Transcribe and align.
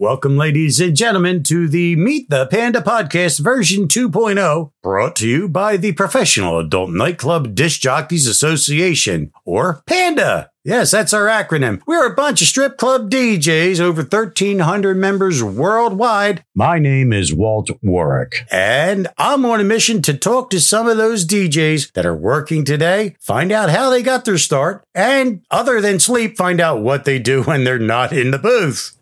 Welcome, 0.00 0.36
ladies 0.36 0.80
and 0.80 0.96
gentlemen, 0.96 1.44
to 1.44 1.68
the 1.68 1.94
Meet 1.94 2.28
the 2.28 2.46
Panda 2.46 2.80
Podcast 2.80 3.38
version 3.38 3.86
2.0, 3.86 4.72
brought 4.82 5.14
to 5.14 5.28
you 5.28 5.48
by 5.48 5.76
the 5.76 5.92
Professional 5.92 6.58
Adult 6.58 6.90
Nightclub 6.90 7.54
Disc 7.54 7.80
Jockeys 7.80 8.26
Association, 8.26 9.30
or 9.44 9.84
PANDA. 9.86 10.48
Yes, 10.64 10.90
that's 10.90 11.12
our 11.12 11.26
acronym. 11.26 11.80
We're 11.86 12.10
a 12.10 12.14
bunch 12.14 12.42
of 12.42 12.48
strip 12.48 12.76
club 12.76 13.08
DJs, 13.08 13.78
over 13.78 14.02
1,300 14.02 14.96
members 14.96 15.44
worldwide. 15.44 16.42
My 16.56 16.80
name 16.80 17.12
is 17.12 17.32
Walt 17.32 17.70
Worek, 17.80 18.48
and 18.50 19.06
I'm 19.16 19.46
on 19.46 19.60
a 19.60 19.64
mission 19.64 20.02
to 20.02 20.14
talk 20.18 20.50
to 20.50 20.60
some 20.60 20.88
of 20.88 20.96
those 20.96 21.24
DJs 21.24 21.92
that 21.92 22.04
are 22.04 22.16
working 22.16 22.64
today, 22.64 23.14
find 23.20 23.52
out 23.52 23.70
how 23.70 23.90
they 23.90 24.02
got 24.02 24.24
their 24.24 24.38
start, 24.38 24.82
and 24.92 25.42
other 25.52 25.80
than 25.80 26.00
sleep, 26.00 26.36
find 26.36 26.60
out 26.60 26.80
what 26.80 27.04
they 27.04 27.20
do 27.20 27.44
when 27.44 27.62
they're 27.62 27.78
not 27.78 28.12
in 28.12 28.32
the 28.32 28.38
booth. 28.40 28.93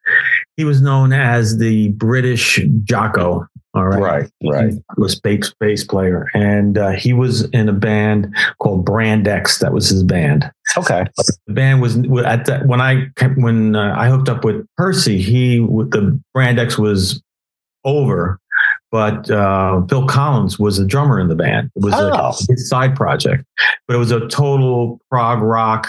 he 0.57 0.63
was 0.63 0.81
known 0.81 1.13
as 1.13 1.59
the 1.59 1.89
British 1.89 2.61
Jaco. 2.85 3.49
All 3.75 3.89
right, 3.89 4.01
right, 4.01 4.31
right. 4.45 4.73
He 4.73 4.81
was 4.99 5.19
bass 5.19 5.53
bass 5.59 5.83
player, 5.83 6.29
and 6.33 6.79
uh, 6.79 6.91
he 6.91 7.13
was 7.13 7.43
in 7.51 7.69
a 7.69 7.73
band 7.73 8.33
called 8.61 8.85
Brand 8.85 9.27
X. 9.27 9.59
That 9.59 9.73
was 9.73 9.89
his 9.89 10.05
band. 10.05 10.49
Okay. 10.77 11.05
The 11.49 11.53
band 11.53 11.83
was 11.83 11.97
at 12.25 12.45
that 12.47 12.67
when 12.67 12.81
I 12.81 13.09
when 13.35 13.75
uh, 13.75 13.97
I 13.99 14.09
hooked 14.09 14.29
up 14.29 14.45
with 14.45 14.65
Percy. 14.77 15.21
He 15.21 15.59
the 15.59 16.21
Brand 16.33 16.61
X 16.61 16.79
was 16.79 17.21
over, 17.85 18.39
but 18.93 19.29
uh, 19.29 19.85
Phil 19.89 20.07
Collins 20.07 20.57
was 20.57 20.79
a 20.79 20.87
drummer 20.87 21.19
in 21.19 21.27
the 21.27 21.35
band. 21.35 21.69
It 21.75 21.83
was 21.83 21.95
oh. 21.97 22.13
a, 22.13 22.53
his 22.53 22.69
side 22.69 22.95
project, 22.95 23.45
but 23.89 23.95
it 23.95 23.99
was 23.99 24.13
a 24.13 24.29
total 24.29 25.01
prog 25.11 25.43
rock 25.43 25.89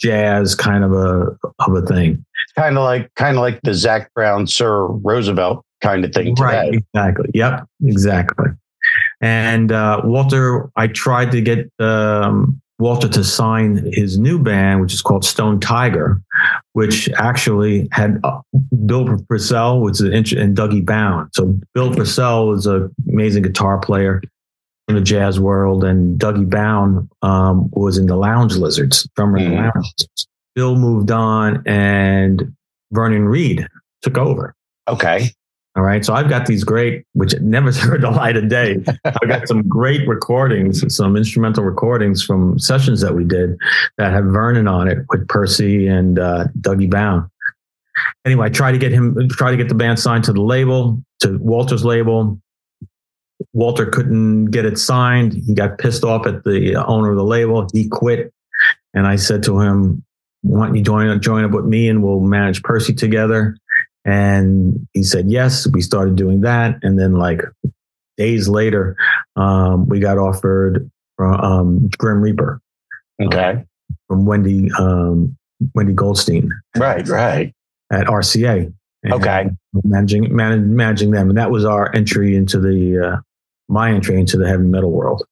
jazz 0.00 0.54
kind 0.54 0.84
of 0.84 0.92
a 0.92 1.36
of 1.58 1.74
a 1.74 1.82
thing. 1.82 2.24
Kind 2.56 2.76
of 2.76 2.84
like 2.84 3.12
kind 3.14 3.36
of 3.36 3.42
like 3.42 3.60
the 3.62 3.74
Zac 3.74 4.12
Brown 4.14 4.46
Sir 4.46 4.86
Rosevelt 4.86 5.64
kind 5.80 6.04
of 6.04 6.12
thing. 6.12 6.34
Today. 6.34 6.44
Right. 6.44 6.74
Exactly. 6.74 7.30
Yep. 7.34 7.66
Exactly. 7.84 8.46
And 9.20 9.72
uh, 9.72 10.00
Walter, 10.04 10.70
I 10.76 10.86
tried 10.88 11.30
to 11.32 11.40
get 11.42 11.70
um, 11.78 12.60
Walter 12.78 13.08
to 13.08 13.22
sign 13.22 13.90
his 13.92 14.18
new 14.18 14.38
band, 14.38 14.80
which 14.80 14.94
is 14.94 15.02
called 15.02 15.24
Stone 15.24 15.60
Tiger, 15.60 16.20
which 16.72 17.10
actually 17.18 17.88
had 17.92 18.18
uh, 18.24 18.40
Bill 18.86 19.04
Frisell, 19.04 19.82
which 19.82 20.00
is 20.00 20.32
and 20.32 20.56
Dougie 20.56 20.84
Bowne. 20.84 21.28
So 21.34 21.54
Bill 21.74 21.90
Frisell 21.90 22.56
is 22.56 22.66
an 22.66 22.92
amazing 23.08 23.42
guitar 23.42 23.78
player 23.78 24.22
in 24.90 24.96
the 24.96 25.00
jazz 25.00 25.40
world, 25.40 25.84
and 25.84 26.18
Dougie 26.18 26.48
Bowne 26.48 27.08
um, 27.22 27.70
was 27.72 27.96
in 27.96 28.06
the 28.06 28.16
Lounge 28.16 28.56
Lizards, 28.56 29.08
drummer 29.16 29.38
in 29.38 29.50
the 29.50 29.56
mm. 29.56 29.62
Lounge 29.62 29.74
Lizards. 29.76 30.26
Bill 30.54 30.76
moved 30.76 31.10
on, 31.10 31.62
and 31.66 32.54
Vernon 32.92 33.26
Reid 33.26 33.66
took 34.02 34.18
over. 34.18 34.54
Okay. 34.88 35.30
All 35.76 35.84
right. 35.84 36.04
So 36.04 36.14
I've 36.14 36.28
got 36.28 36.46
these 36.46 36.64
great, 36.64 37.04
which 37.12 37.32
never 37.40 37.72
heard 37.80 38.02
the 38.02 38.10
light 38.10 38.36
of 38.36 38.48
day. 38.48 38.82
I've 39.04 39.28
got 39.28 39.46
some 39.46 39.66
great 39.68 40.06
recordings, 40.08 40.84
some 40.94 41.16
instrumental 41.16 41.64
recordings 41.64 42.22
from 42.22 42.58
sessions 42.58 43.00
that 43.00 43.14
we 43.14 43.24
did 43.24 43.56
that 43.96 44.12
have 44.12 44.24
Vernon 44.24 44.66
on 44.66 44.88
it 44.88 44.98
with 45.08 45.28
Percy 45.28 45.86
and 45.86 46.18
uh, 46.18 46.46
Dougie 46.60 46.90
Bowne. 46.90 47.30
Anyway, 48.24 48.46
I 48.46 48.48
tried 48.50 48.72
to 48.72 48.78
get 48.78 48.92
him, 48.92 49.28
try 49.30 49.50
to 49.50 49.56
get 49.56 49.68
the 49.68 49.74
band 49.74 50.00
signed 50.00 50.24
to 50.24 50.32
the 50.32 50.42
label, 50.42 51.02
to 51.20 51.38
Walter's 51.38 51.84
label. 51.84 52.40
Walter 53.52 53.86
couldn't 53.86 54.46
get 54.46 54.64
it 54.64 54.78
signed. 54.78 55.32
He 55.32 55.54
got 55.54 55.78
pissed 55.78 56.04
off 56.04 56.26
at 56.26 56.44
the 56.44 56.76
owner 56.76 57.10
of 57.10 57.16
the 57.16 57.24
label. 57.24 57.66
He 57.72 57.88
quit. 57.88 58.32
And 58.94 59.06
I 59.06 59.16
said 59.16 59.42
to 59.44 59.60
him, 59.60 60.04
why 60.42 60.66
don't 60.66 60.76
you 60.76 60.82
join, 60.82 61.20
join 61.20 61.44
up 61.44 61.52
with 61.52 61.64
me 61.64 61.88
and 61.88 62.02
we'll 62.02 62.20
manage 62.20 62.62
Percy 62.62 62.94
together? 62.94 63.56
And 64.04 64.86
he 64.92 65.02
said, 65.02 65.30
yes, 65.30 65.66
we 65.66 65.82
started 65.82 66.16
doing 66.16 66.42
that. 66.42 66.78
And 66.82 66.98
then 66.98 67.12
like 67.12 67.42
days 68.16 68.48
later, 68.48 68.96
um, 69.36 69.86
we 69.88 70.00
got 70.00 70.18
offered 70.18 70.90
from 71.16 71.40
um, 71.40 71.90
Grim 71.98 72.20
Reaper. 72.20 72.60
Okay. 73.22 73.50
Uh, 73.50 73.94
from 74.08 74.24
Wendy, 74.24 74.70
um, 74.78 75.36
Wendy 75.74 75.92
Goldstein. 75.92 76.50
Right, 76.76 77.06
right. 77.08 77.54
At 77.92 78.06
RCA. 78.06 78.72
Okay. 79.10 79.50
Managing, 79.84 80.34
managing, 80.34 80.74
managing 80.74 81.10
them. 81.10 81.28
And 81.28 81.38
that 81.38 81.50
was 81.50 81.64
our 81.64 81.94
entry 81.94 82.36
into 82.36 82.58
the, 82.58 82.98
uh, 82.98 83.20
my 83.70 83.92
entry 83.92 84.18
into 84.18 84.36
the 84.36 84.48
heavy 84.48 84.64
metal 84.64 84.90
world. 84.90 85.24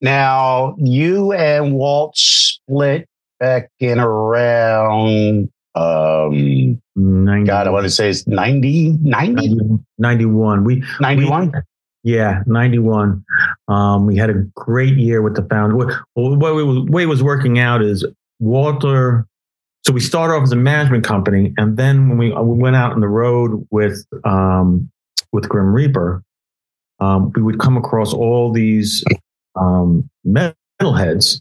Now, 0.00 0.74
you 0.78 1.32
and 1.32 1.74
Walt 1.74 2.16
split 2.16 3.08
back 3.40 3.70
in 3.80 3.98
around, 3.98 5.50
um, 5.74 6.82
90, 6.96 7.46
God, 7.46 7.66
I 7.66 7.70
want 7.70 7.84
to 7.84 7.90
say 7.90 8.10
it's 8.10 8.26
90, 8.26 8.98
90? 9.00 9.58
91. 9.98 10.64
We, 10.64 10.82
91? 11.00 11.52
yeah, 12.02 12.42
91. 12.46 13.24
Um, 13.68 14.06
we 14.06 14.16
had 14.16 14.30
a 14.30 14.34
great 14.54 14.96
year 14.96 15.22
with 15.22 15.36
the 15.36 15.42
founder. 15.42 15.76
What, 15.76 15.94
what 16.14 16.54
we, 16.54 16.82
way 16.82 17.04
it 17.04 17.06
was 17.06 17.22
working 17.22 17.58
out 17.58 17.82
is 17.82 18.06
Walter. 18.38 19.26
So 19.86 19.92
we 19.92 20.00
started 20.00 20.34
off 20.34 20.42
as 20.42 20.52
a 20.52 20.56
management 20.56 21.04
company. 21.04 21.54
And 21.56 21.76
then 21.76 22.08
when 22.08 22.18
we, 22.18 22.32
we 22.32 22.58
went 22.58 22.76
out 22.76 22.92
on 22.92 23.00
the 23.00 23.08
road 23.08 23.66
with, 23.70 24.04
um, 24.24 24.90
with 25.32 25.48
Grim 25.48 25.72
Reaper, 25.72 26.22
um, 27.00 27.32
we 27.34 27.42
would 27.42 27.58
come 27.58 27.76
across 27.76 28.12
all 28.12 28.52
these 28.52 29.04
um, 29.54 30.08
metalheads 30.26 31.40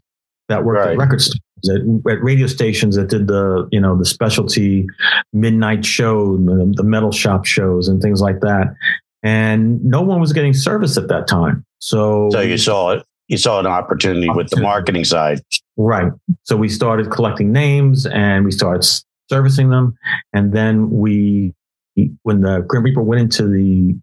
that 0.49 0.63
worked 0.63 0.79
right. 0.79 0.91
at 0.91 0.97
record 0.97 1.21
stations, 1.21 1.69
at, 1.69 2.11
at, 2.11 2.23
radio 2.23 2.47
stations 2.47 2.95
that 2.95 3.09
did 3.09 3.27
the 3.27 3.67
you 3.71 3.79
know 3.79 3.97
the 3.97 4.05
specialty 4.05 4.85
midnight 5.33 5.85
show, 5.85 6.37
the, 6.37 6.73
the 6.75 6.83
metal 6.83 7.11
shop 7.11 7.45
shows, 7.45 7.87
and 7.87 8.01
things 8.01 8.21
like 8.21 8.41
that. 8.41 8.75
And 9.23 9.83
no 9.83 10.01
one 10.01 10.19
was 10.19 10.33
getting 10.33 10.53
service 10.53 10.97
at 10.97 11.07
that 11.07 11.27
time. 11.27 11.65
So, 11.79 12.29
so 12.31 12.41
you 12.41 12.57
saw 12.57 12.91
it. 12.91 13.05
you 13.27 13.37
saw 13.37 13.59
an 13.59 13.65
opportunity 13.65 14.29
with 14.29 14.49
the 14.49 14.61
marketing 14.61 15.03
side. 15.03 15.41
Right. 15.77 16.11
So 16.43 16.55
we 16.55 16.69
started 16.69 17.11
collecting 17.11 17.51
names 17.51 18.05
and 18.05 18.45
we 18.45 18.51
started 18.51 18.87
servicing 19.29 19.69
them. 19.69 19.97
And 20.33 20.53
then 20.53 20.91
we, 20.91 21.53
when 22.23 22.41
the 22.41 22.61
Grim 22.67 22.83
Reaper 22.83 23.01
went 23.01 23.21
into 23.21 23.47
the, 23.47 23.95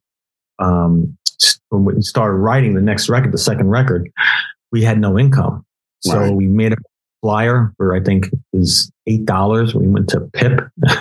um, 0.58 1.16
when 1.70 1.84
we 1.84 2.02
started 2.02 2.36
writing 2.36 2.74
the 2.74 2.80
next 2.80 3.08
record, 3.08 3.32
the 3.32 3.38
second 3.38 3.68
record, 3.68 4.10
we 4.70 4.82
had 4.82 4.98
no 4.98 5.18
income. 5.18 5.64
So 6.00 6.18
right. 6.18 6.32
we 6.32 6.46
made 6.46 6.72
a 6.72 6.76
flyer 7.20 7.72
for, 7.76 7.94
I 7.94 8.00
think 8.00 8.26
it 8.26 8.38
was 8.52 8.90
$8. 9.08 9.74
We 9.74 9.86
went 9.86 10.08
to 10.10 10.20
PIP. 10.32 10.60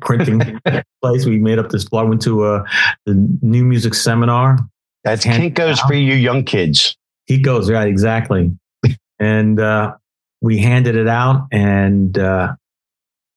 printing 0.00 0.60
place. 1.02 1.26
We 1.26 1.38
made 1.38 1.58
up 1.58 1.70
this 1.70 1.84
flyer. 1.84 2.06
Went 2.06 2.22
to 2.22 2.46
a 2.46 2.64
the 3.06 3.14
new 3.42 3.64
music 3.64 3.94
seminar. 3.94 4.58
That's 5.02 5.24
Kinko's 5.24 5.80
for 5.80 5.94
you 5.94 6.14
young 6.14 6.44
kids. 6.44 6.96
He 7.26 7.38
goes 7.38 7.70
right? 7.70 7.88
Exactly. 7.88 8.56
and 9.18 9.60
uh, 9.60 9.94
we 10.40 10.58
handed 10.58 10.96
it 10.96 11.08
out, 11.08 11.46
and 11.52 12.16
uh, 12.18 12.54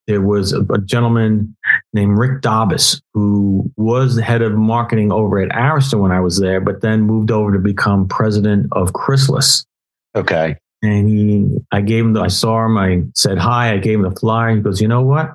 there 0.08 0.22
was 0.22 0.52
a, 0.54 0.62
a, 0.72 0.78
gentleman 0.78 1.54
named 1.92 2.18
Rick 2.18 2.40
Dobbis 2.40 3.00
who 3.12 3.70
was 3.76 4.16
the 4.16 4.22
head 4.22 4.40
of 4.40 4.54
marketing 4.54 5.12
over 5.12 5.38
at 5.38 5.50
Arista 5.50 6.00
when 6.00 6.10
I 6.10 6.20
was 6.20 6.40
there, 6.40 6.60
but 6.60 6.80
then 6.80 7.02
moved 7.02 7.30
over 7.30 7.52
to 7.52 7.58
become 7.58 8.08
president 8.08 8.68
of 8.72 8.94
Chrysalis. 8.94 9.66
Okay. 10.16 10.56
And 10.82 11.08
he, 11.08 11.58
I 11.70 11.82
gave 11.82 12.04
him, 12.04 12.14
the, 12.14 12.22
I 12.22 12.28
saw 12.28 12.64
him, 12.64 12.78
I 12.78 13.02
said 13.14 13.36
hi, 13.36 13.74
I 13.74 13.76
gave 13.76 13.96
him 13.96 14.02
the 14.02 14.16
flyer. 14.18 14.56
He 14.56 14.62
goes, 14.62 14.80
you 14.80 14.88
know 14.88 15.02
what? 15.02 15.34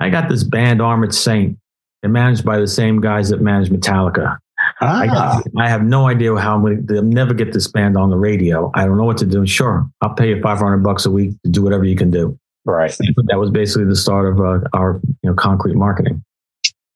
I 0.00 0.10
got 0.10 0.28
this 0.28 0.42
band 0.42 0.82
Armored 0.82 1.14
Saint. 1.14 1.56
They're 2.02 2.10
managed 2.10 2.44
by 2.44 2.58
the 2.58 2.66
same 2.66 3.00
guys 3.00 3.28
that 3.30 3.40
manage 3.40 3.70
Metallica. 3.70 4.38
Ah. 4.80 5.00
I, 5.00 5.06
got, 5.06 5.44
I, 5.56 5.68
have 5.68 5.82
no 5.82 6.08
idea 6.08 6.34
how 6.36 6.56
I'm 6.56 6.62
going 6.62 6.86
to 6.88 7.02
never 7.02 7.34
get 7.34 7.52
this 7.52 7.68
band 7.68 7.96
on 7.96 8.10
the 8.10 8.16
radio. 8.16 8.72
I 8.74 8.84
don't 8.84 8.96
know 8.98 9.04
what 9.04 9.18
to 9.18 9.26
do. 9.26 9.46
Sure, 9.46 9.88
I'll 10.02 10.14
pay 10.14 10.30
you 10.30 10.40
500 10.40 10.78
bucks 10.78 11.06
a 11.06 11.10
week 11.10 11.40
to 11.44 11.50
do 11.50 11.62
whatever 11.62 11.84
you 11.84 11.94
can 11.94 12.10
do. 12.10 12.38
Right. 12.68 12.94
That 13.28 13.38
was 13.38 13.48
basically 13.50 13.86
the 13.86 13.96
start 13.96 14.30
of 14.30 14.40
uh, 14.40 14.60
our 14.74 15.00
you 15.02 15.30
know 15.30 15.34
concrete 15.34 15.74
marketing. 15.74 16.22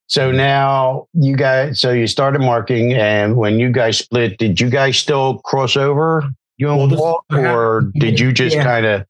So 0.07 0.31
now 0.31 1.07
you 1.15 1.35
guys, 1.35 1.81
so 1.81 1.93
you 1.93 2.07
started 2.07 2.43
marketing, 2.43 2.93
and 2.93 3.37
when 3.37 3.59
you 3.59 3.73
guys 3.73 3.97
split, 3.97 4.37
did 4.37 4.61
you 4.61 4.69
guys 4.69 4.99
still 4.99 5.39
cross 5.39 5.75
over? 5.75 6.25
You 6.59 6.69
and 6.69 6.93
well, 6.93 7.01
Walt, 7.01 7.25
or 7.31 7.91
did 7.95 8.21
you 8.21 8.33
just 8.33 8.55
yeah. 8.55 8.65
kind 8.65 8.85
of 8.85 9.07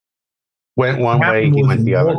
went 0.77 1.01
one 1.01 1.19
way, 1.19 1.51
he 1.51 1.65
went 1.65 1.85
the 1.85 1.97
other? 1.97 2.15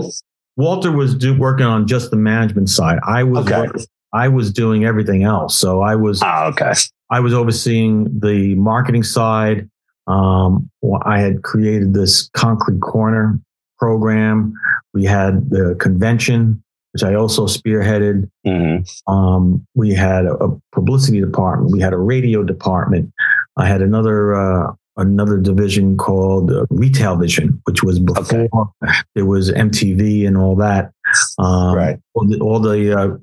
Walter 0.58 0.92
was 0.92 1.16
do, 1.16 1.40
working 1.40 1.66
on 1.66 1.88
just 1.88 2.12
the 2.12 2.18
management 2.18 2.70
side. 2.70 3.00
I 3.08 3.24
was 3.24 3.50
okay. 3.50 3.86
I 4.12 4.28
was 4.28 4.52
doing 4.52 4.84
everything 4.84 5.24
else. 5.24 5.58
So 5.58 5.82
I 5.82 5.96
was 5.96 6.22
oh, 6.22 6.48
okay. 6.50 6.74
I 7.10 7.22
was 7.22 7.34
overseeing 7.34 8.20
the 8.20 8.56
marketing 8.56 9.04
side. 9.04 9.70
Um, 10.06 10.70
I 11.06 11.20
had 11.20 11.44
created 11.44 11.94
this 11.94 12.30
concrete 12.34 12.82
corner 12.82 13.40
program. 13.84 14.54
We 14.94 15.04
had 15.04 15.50
the 15.50 15.76
convention, 15.78 16.64
which 16.94 17.04
I 17.04 17.16
also 17.16 17.48
spearheaded. 17.48 18.30
Mm-hmm. 18.48 19.14
Um, 19.14 19.68
we 19.76 19.94
had 19.94 20.26
a, 20.26 20.36
a, 20.36 20.62
publicity 20.72 21.20
department. 21.20 21.74
We 21.74 21.82
had 21.82 21.92
a 21.92 21.98
radio 21.98 22.44
department. 22.44 23.12
I 23.58 23.68
had 23.68 23.82
another 23.82 24.36
uh, 24.36 24.72
another 24.96 25.38
division 25.38 25.98
called 25.98 26.50
uh, 26.50 26.66
Retail 26.70 27.18
Vision, 27.18 27.62
which 27.66 27.84
was 27.84 28.00
before 28.00 28.48
okay. 28.54 28.94
there 29.16 29.26
was 29.26 29.52
MTV 29.52 30.26
and 30.26 30.38
all 30.38 30.56
that. 30.56 30.94
Um, 31.40 31.76
right. 31.76 32.00
All 32.14 32.26
the, 32.26 32.40
all 32.40 32.60
the 32.62 32.98
uh, 32.98 33.18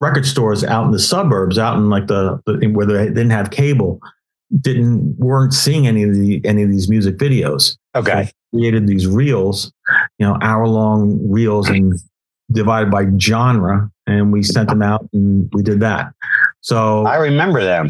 record 0.00 0.26
stores 0.26 0.64
out 0.64 0.86
in 0.86 0.90
the 0.90 0.98
suburbs, 0.98 1.56
out 1.56 1.76
in 1.76 1.88
like 1.88 2.08
the, 2.08 2.40
the, 2.46 2.66
where 2.66 2.86
they 2.86 3.06
didn't 3.06 3.30
have 3.30 3.52
cable, 3.52 4.00
didn't 4.60 5.16
weren't 5.18 5.54
seeing 5.54 5.86
any 5.86 6.02
of 6.02 6.14
the 6.14 6.40
any 6.44 6.64
of 6.64 6.70
these 6.70 6.88
music 6.88 7.16
videos. 7.16 7.76
Okay. 7.94 8.24
So 8.24 8.32
created 8.52 8.86
these 8.86 9.06
reels, 9.06 9.72
you 10.20 10.26
know, 10.26 10.36
hour 10.42 10.68
long 10.68 11.18
reels 11.30 11.68
and 11.68 11.98
divided 12.52 12.90
by 12.90 13.06
genre, 13.18 13.90
and 14.06 14.32
we 14.32 14.42
sent 14.42 14.68
them 14.68 14.82
out 14.82 15.08
and 15.12 15.50
we 15.52 15.62
did 15.62 15.80
that. 15.80 16.12
So 16.60 17.06
I 17.06 17.16
remember 17.16 17.64
them. 17.64 17.88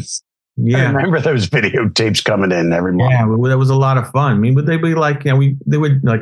Yeah, 0.55 0.89
I 0.89 0.91
remember 0.91 1.19
those 1.19 1.49
videotapes 1.49 2.23
coming 2.23 2.51
in 2.51 2.71
every 2.71 2.93
month. 2.93 3.11
Yeah, 3.11 3.25
well, 3.25 3.49
that 3.49 3.57
was 3.57 3.69
a 3.69 3.75
lot 3.75 3.97
of 3.97 4.09
fun. 4.11 4.31
I 4.31 4.35
mean, 4.35 4.55
would 4.55 4.65
they 4.65 4.77
be 4.77 4.95
like, 4.95 5.25
you 5.25 5.31
know, 5.31 5.37
we 5.37 5.57
they 5.65 5.77
would 5.77 6.03
like 6.03 6.21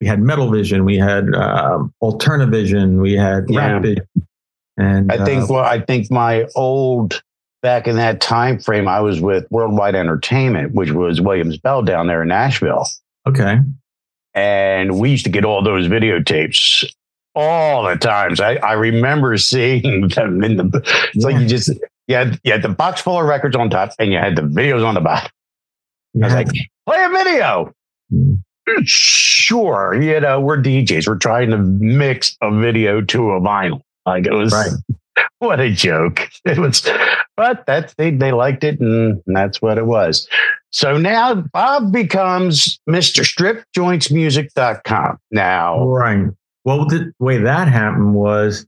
we 0.00 0.06
had 0.06 0.20
Metal 0.20 0.50
Vision, 0.50 0.84
we 0.84 0.98
had 0.98 1.34
uh, 1.34 1.78
Vision, 2.02 3.00
we 3.00 3.14
had 3.14 3.46
yeah. 3.48 3.72
Rap 3.72 3.82
Vision, 3.82 4.08
and 4.76 5.10
I 5.10 5.24
think 5.24 5.44
uh, 5.44 5.54
well, 5.54 5.64
I 5.64 5.80
think 5.80 6.10
my 6.10 6.46
old 6.54 7.22
back 7.62 7.86
in 7.86 7.96
that 7.96 8.20
time 8.20 8.58
frame, 8.58 8.88
I 8.88 9.00
was 9.00 9.22
with 9.22 9.46
Worldwide 9.50 9.94
Entertainment, 9.94 10.74
which 10.74 10.90
was 10.90 11.20
Williams 11.20 11.56
Bell 11.56 11.82
down 11.82 12.08
there 12.08 12.20
in 12.20 12.28
Nashville. 12.28 12.86
Okay. 13.26 13.58
And 14.36 15.00
we 15.00 15.10
used 15.10 15.24
to 15.24 15.30
get 15.30 15.44
all 15.44 15.62
those 15.62 15.88
videotapes 15.88 16.84
all 17.34 17.84
the 17.84 17.96
times. 17.96 18.40
I, 18.40 18.56
I 18.56 18.72
remember 18.72 19.36
seeing 19.38 20.08
them 20.08 20.44
in 20.44 20.56
the. 20.56 20.70
It's 21.14 21.14
yeah. 21.14 21.26
like 21.26 21.40
you 21.40 21.46
just 21.48 21.70
you 22.08 22.14
had 22.14 22.40
you 22.44 22.52
had 22.52 22.62
the 22.62 22.68
box 22.68 23.00
full 23.00 23.18
of 23.18 23.26
records 23.26 23.56
on 23.56 23.70
top, 23.70 23.92
and 23.98 24.12
you 24.12 24.18
had 24.18 24.36
the 24.36 24.42
videos 24.42 24.84
on 24.84 24.94
the 24.94 25.00
bottom. 25.00 25.30
Yeah. 26.14 26.24
I 26.24 26.28
was 26.28 26.34
like, 26.34 26.48
play 26.86 27.04
a 27.04 27.08
video. 27.08 27.72
Mm. 28.12 28.42
Sure, 28.84 29.94
you 30.00 30.18
know 30.18 30.40
we're 30.40 30.60
DJs. 30.60 31.06
We're 31.06 31.18
trying 31.18 31.50
to 31.50 31.58
mix 31.58 32.36
a 32.42 32.50
video 32.50 33.00
to 33.00 33.30
a 33.32 33.40
vinyl. 33.40 33.82
Like 34.04 34.26
it 34.26 34.32
was 34.32 34.52
right. 34.52 35.26
what 35.38 35.60
a 35.60 35.70
joke. 35.70 36.28
It 36.44 36.58
was, 36.58 36.88
but 37.36 37.66
that 37.66 37.94
they 37.96 38.10
they 38.10 38.32
liked 38.32 38.64
it, 38.64 38.80
and 38.80 39.22
that's 39.26 39.62
what 39.62 39.78
it 39.78 39.86
was. 39.86 40.28
So 40.76 40.98
now 40.98 41.34
Bob 41.34 41.90
becomes 41.90 42.78
Mr. 42.86 43.24
StripJointsMusic.com. 43.24 45.18
Now, 45.30 45.88
right. 45.88 46.26
Well, 46.66 46.84
the 46.84 47.14
way 47.18 47.38
that 47.38 47.68
happened 47.68 48.14
was 48.14 48.66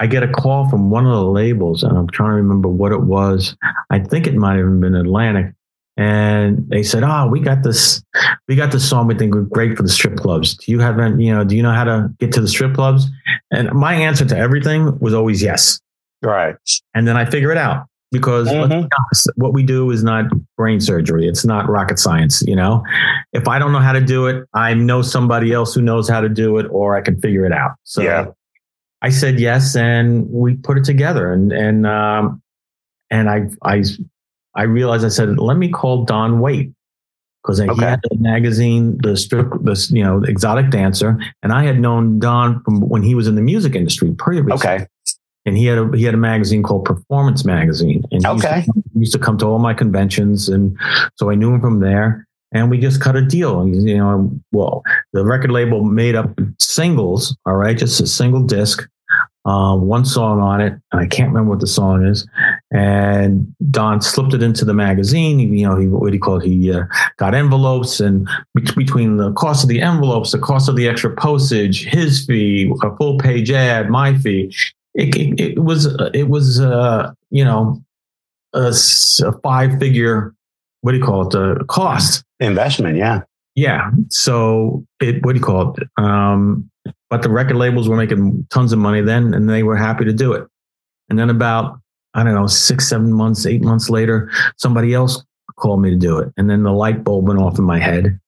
I 0.00 0.06
get 0.06 0.22
a 0.22 0.28
call 0.28 0.70
from 0.70 0.88
one 0.88 1.04
of 1.04 1.12
the 1.12 1.26
labels, 1.26 1.82
and 1.82 1.98
I'm 1.98 2.08
trying 2.08 2.30
to 2.30 2.36
remember 2.36 2.68
what 2.70 2.92
it 2.92 3.02
was. 3.02 3.54
I 3.90 3.98
think 3.98 4.26
it 4.26 4.34
might 4.34 4.56
have 4.56 4.80
been 4.80 4.94
Atlantic. 4.94 5.52
And 5.98 6.66
they 6.70 6.82
said, 6.82 7.02
"Oh, 7.04 7.26
we 7.26 7.38
got 7.38 7.62
this, 7.62 8.02
we 8.48 8.56
got 8.56 8.72
this 8.72 8.88
song. 8.88 9.06
We 9.06 9.14
think 9.14 9.34
we're 9.34 9.42
great 9.42 9.76
for 9.76 9.82
the 9.82 9.90
strip 9.90 10.16
clubs. 10.16 10.56
Do 10.56 10.72
you 10.72 10.78
have, 10.78 10.96
you 11.20 11.34
know, 11.34 11.44
do 11.44 11.54
you 11.54 11.62
know 11.62 11.72
how 11.74 11.84
to 11.84 12.08
get 12.18 12.32
to 12.32 12.40
the 12.40 12.48
strip 12.48 12.72
clubs?" 12.72 13.10
And 13.50 13.70
my 13.72 13.92
answer 13.92 14.24
to 14.24 14.38
everything 14.38 14.98
was 15.00 15.12
always 15.12 15.42
yes. 15.42 15.82
Right. 16.22 16.56
And 16.94 17.06
then 17.06 17.18
I 17.18 17.26
figure 17.26 17.52
it 17.52 17.58
out 17.58 17.88
because 18.12 18.48
mm-hmm. 18.48 18.86
what 19.34 19.52
we 19.52 19.62
do 19.62 19.90
is 19.90 20.04
not 20.04 20.26
brain 20.56 20.80
surgery. 20.80 21.26
It's 21.26 21.44
not 21.44 21.68
rocket 21.68 21.98
science. 21.98 22.42
You 22.46 22.54
know, 22.54 22.84
if 23.32 23.48
I 23.48 23.58
don't 23.58 23.72
know 23.72 23.80
how 23.80 23.92
to 23.92 24.00
do 24.00 24.26
it, 24.26 24.46
I 24.54 24.74
know 24.74 25.02
somebody 25.02 25.52
else 25.52 25.74
who 25.74 25.82
knows 25.82 26.08
how 26.08 26.20
to 26.20 26.28
do 26.28 26.58
it, 26.58 26.66
or 26.70 26.96
I 26.96 27.00
can 27.00 27.20
figure 27.20 27.44
it 27.44 27.52
out. 27.52 27.72
So 27.84 28.02
yeah. 28.02 28.26
I 29.00 29.10
said 29.10 29.40
yes, 29.40 29.74
and 29.74 30.28
we 30.30 30.54
put 30.54 30.78
it 30.78 30.84
together. 30.84 31.32
And 31.32 31.50
and 31.52 31.86
um, 31.86 32.40
and 33.10 33.28
I 33.28 33.48
I 33.64 33.82
I 34.54 34.64
realized 34.64 35.04
I 35.04 35.08
said, 35.08 35.38
let 35.38 35.56
me 35.56 35.70
call 35.70 36.04
Don 36.04 36.40
Waitt 36.40 36.72
because 37.42 37.60
okay. 37.60 37.74
he 37.74 37.80
had 37.80 38.00
the 38.02 38.16
magazine, 38.18 38.98
the 39.02 39.16
strip, 39.16 39.50
the 39.62 39.88
you 39.90 40.04
know, 40.04 40.22
exotic 40.22 40.70
dancer, 40.70 41.18
and 41.42 41.52
I 41.52 41.64
had 41.64 41.80
known 41.80 42.18
Don 42.18 42.62
from 42.62 42.80
when 42.80 43.02
he 43.02 43.14
was 43.14 43.26
in 43.26 43.34
the 43.34 43.42
music 43.42 43.74
industry 43.74 44.12
previously. 44.12 44.52
Okay. 44.52 44.86
And 45.44 45.56
he 45.56 45.66
had 45.66 45.78
a 45.78 45.90
he 45.96 46.04
had 46.04 46.14
a 46.14 46.18
magazine 46.18 46.62
called 46.62 46.84
Performance 46.84 47.44
Magazine, 47.44 48.01
and 48.24 48.40
he 48.40 48.46
okay. 48.46 48.56
used 48.56 48.66
to, 48.66 48.82
he 48.92 48.98
used 49.00 49.12
to 49.12 49.18
come 49.18 49.38
to 49.38 49.46
all 49.46 49.58
my 49.58 49.74
conventions, 49.74 50.48
and 50.48 50.76
so 51.16 51.30
I 51.30 51.34
knew 51.34 51.54
him 51.54 51.60
from 51.60 51.80
there 51.80 52.26
and 52.52 52.70
we 52.70 52.78
just 52.78 53.00
cut 53.00 53.16
a 53.16 53.22
deal. 53.22 53.66
You 53.66 53.96
know, 53.96 54.30
well, 54.52 54.82
the 55.12 55.24
record 55.24 55.50
label 55.50 55.84
made 55.84 56.14
up 56.14 56.38
singles, 56.58 57.36
all 57.46 57.56
right, 57.56 57.76
just 57.76 58.00
a 58.00 58.06
single 58.06 58.42
disc, 58.42 58.86
uh, 59.44 59.74
one 59.76 60.04
song 60.04 60.40
on 60.40 60.60
it, 60.60 60.74
and 60.92 61.00
I 61.00 61.06
can't 61.06 61.28
remember 61.28 61.50
what 61.50 61.60
the 61.60 61.66
song 61.66 62.06
is. 62.06 62.26
And 62.70 63.52
Don 63.70 64.00
slipped 64.00 64.34
it 64.34 64.42
into 64.42 64.64
the 64.64 64.74
magazine. 64.74 65.40
You 65.40 65.68
know, 65.68 65.76
he 65.76 65.86
what 65.88 66.08
do 66.08 66.14
you 66.14 66.20
call 66.20 66.36
it? 66.36 66.46
He 66.46 66.72
uh, 66.72 66.84
got 67.16 67.34
envelopes, 67.34 68.00
and 68.00 68.28
between 68.54 69.16
the 69.16 69.32
cost 69.32 69.64
of 69.64 69.68
the 69.68 69.80
envelopes, 69.80 70.32
the 70.32 70.38
cost 70.38 70.68
of 70.68 70.76
the 70.76 70.88
extra 70.88 71.14
postage, 71.14 71.86
his 71.86 72.24
fee, 72.24 72.72
a 72.82 72.96
full 72.96 73.18
page 73.18 73.50
ad, 73.50 73.90
my 73.90 74.16
fee, 74.18 74.54
it, 74.94 75.16
it, 75.16 75.40
it 75.40 75.58
was 75.58 75.86
it 76.14 76.28
was 76.28 76.60
uh, 76.60 77.12
you 77.30 77.44
know 77.44 77.82
a, 78.54 78.74
a 79.24 79.32
five 79.42 79.78
figure 79.78 80.34
what 80.82 80.92
do 80.92 80.98
you 80.98 81.04
call 81.04 81.26
it? 81.26 81.30
The 81.30 81.64
cost 81.68 82.24
investment, 82.40 82.96
yeah, 82.96 83.22
yeah. 83.54 83.90
So 84.10 84.84
it 85.00 85.24
what 85.24 85.32
do 85.32 85.38
you 85.38 85.44
call 85.44 85.74
it? 85.74 85.88
Um, 85.96 86.68
but 87.08 87.22
the 87.22 87.30
record 87.30 87.56
labels 87.56 87.88
were 87.88 87.96
making 87.96 88.46
tons 88.50 88.72
of 88.72 88.78
money 88.78 89.00
then, 89.00 89.32
and 89.32 89.48
they 89.48 89.62
were 89.62 89.76
happy 89.76 90.04
to 90.04 90.12
do 90.12 90.32
it. 90.32 90.46
And 91.08 91.18
then 91.18 91.30
about 91.30 91.78
I 92.14 92.24
don't 92.24 92.34
know 92.34 92.46
six, 92.46 92.88
seven 92.88 93.12
months, 93.12 93.46
eight 93.46 93.62
months 93.62 93.88
later, 93.88 94.30
somebody 94.56 94.92
else 94.92 95.24
called 95.56 95.80
me 95.80 95.90
to 95.90 95.96
do 95.96 96.18
it, 96.18 96.32
and 96.36 96.50
then 96.50 96.64
the 96.64 96.72
light 96.72 97.04
bulb 97.04 97.28
went 97.28 97.40
off 97.40 97.58
in 97.58 97.64
my 97.64 97.78
head. 97.78 98.18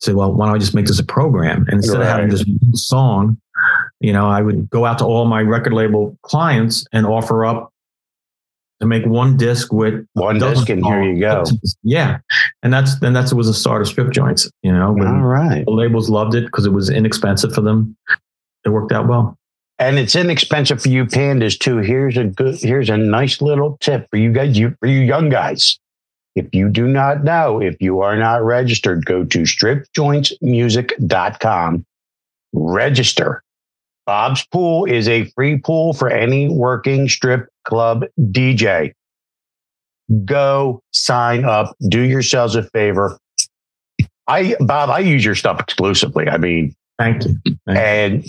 Said, 0.00 0.14
well, 0.14 0.32
why 0.32 0.46
don't 0.46 0.54
I 0.54 0.58
just 0.58 0.74
make 0.74 0.86
this 0.86 1.00
a 1.00 1.04
program? 1.04 1.62
And 1.66 1.78
instead 1.78 1.98
right. 1.98 2.02
of 2.02 2.08
having 2.08 2.28
this 2.30 2.88
song, 2.88 3.36
you 3.98 4.12
know, 4.12 4.28
I 4.28 4.40
would 4.40 4.70
go 4.70 4.84
out 4.84 4.98
to 4.98 5.04
all 5.04 5.24
my 5.24 5.40
record 5.40 5.72
label 5.72 6.16
clients 6.22 6.86
and 6.92 7.04
offer 7.04 7.44
up 7.44 7.72
to 8.80 8.86
make 8.86 9.04
one 9.06 9.36
disc 9.36 9.72
with 9.72 10.06
One 10.12 10.38
disc, 10.38 10.68
and 10.68 10.84
here 10.84 11.02
you 11.02 11.20
go. 11.20 11.44
Yeah, 11.82 12.18
and 12.62 12.72
that's 12.72 12.98
then 13.00 13.12
that's 13.12 13.32
was 13.32 13.48
a 13.48 13.54
start 13.54 13.82
of 13.82 13.88
strip 13.88 14.12
joints. 14.12 14.50
You 14.62 14.72
know, 14.72 14.88
All 14.88 14.94
right. 14.96 15.64
the 15.64 15.72
labels 15.72 16.08
loved 16.08 16.34
it 16.34 16.46
because 16.46 16.66
it 16.66 16.72
was 16.72 16.90
inexpensive 16.90 17.54
for 17.54 17.60
them. 17.60 17.96
It 18.64 18.70
worked 18.70 18.92
out 18.92 19.08
well. 19.08 19.36
And 19.80 19.98
it's 19.98 20.16
inexpensive 20.16 20.82
for 20.82 20.88
you 20.88 21.04
pandas 21.04 21.58
too. 21.58 21.78
Here's 21.78 22.16
a 22.16 22.24
good, 22.24 22.56
here's 22.56 22.90
a 22.90 22.96
nice 22.96 23.40
little 23.40 23.78
tip 23.80 24.08
for 24.10 24.16
you 24.16 24.32
guys, 24.32 24.58
you 24.58 24.76
for 24.80 24.86
you 24.86 25.00
young 25.00 25.28
guys. 25.28 25.78
If 26.34 26.46
you 26.52 26.68
do 26.68 26.86
not 26.86 27.24
know, 27.24 27.60
if 27.60 27.76
you 27.80 28.00
are 28.00 28.16
not 28.16 28.44
registered, 28.44 29.04
go 29.04 29.24
to 29.24 29.38
stripjointsmusic.com. 29.40 31.86
Register. 32.52 33.42
Bob's 34.06 34.46
Pool 34.46 34.84
is 34.86 35.08
a 35.08 35.24
free 35.36 35.58
pool 35.58 35.92
for 35.92 36.08
any 36.08 36.48
working 36.48 37.08
strip 37.08 37.48
club 37.68 38.04
DJ. 38.18 38.92
Go 40.24 40.82
sign 40.92 41.44
up. 41.44 41.76
Do 41.88 42.00
yourselves 42.00 42.56
a 42.56 42.62
favor. 42.62 43.18
I, 44.26 44.56
Bob, 44.60 44.90
I 44.90 45.00
use 45.00 45.24
your 45.24 45.34
stuff 45.34 45.60
exclusively. 45.60 46.28
I 46.28 46.38
mean, 46.38 46.74
Thank 46.98 47.24
you. 47.24 47.36
Thank 47.66 47.78
and 47.78 48.26